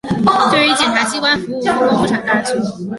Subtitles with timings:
[0.49, 2.53] 对于检察机关服务复工复产大局